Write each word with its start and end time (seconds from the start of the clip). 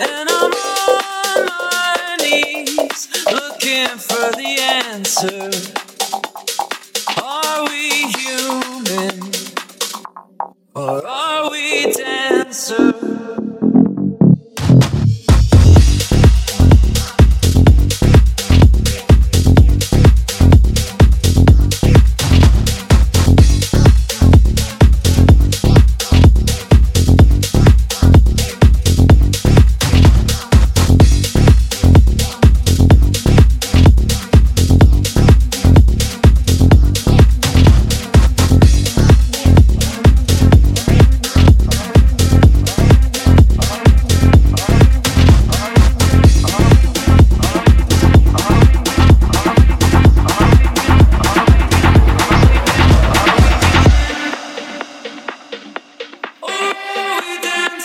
and 0.00 0.28
I'm 0.30 0.52
on 0.52 1.46
my 1.46 2.16
knees 2.20 3.08
looking 3.26 3.88
for 3.98 4.32
the 4.40 4.58
answer. 4.60 5.50
Are 7.22 7.64
we 7.68 8.10
human 8.20 9.32
or 10.74 11.06
are 11.06 11.50
we 11.50 11.92
dancers? 11.92 12.99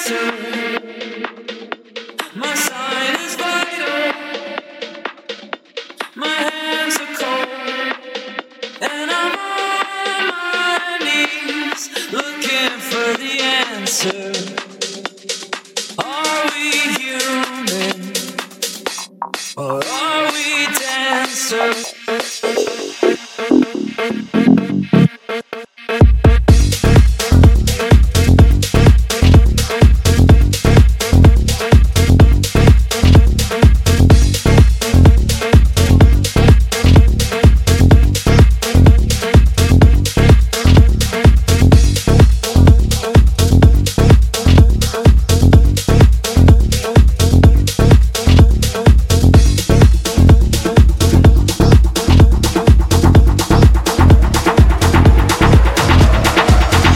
answer. 0.07 0.54